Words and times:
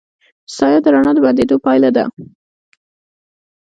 سایه 0.55 0.79
د 0.83 0.87
رڼا 0.93 1.11
د 1.15 1.17
بندېدو 1.25 1.57
پایله 1.65 1.89
ده. 1.95 2.05